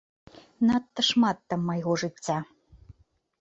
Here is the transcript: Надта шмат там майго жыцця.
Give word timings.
Надта 0.69 1.01
шмат 1.09 1.37
там 1.53 1.61
майго 1.71 1.93
жыцця. 2.05 2.37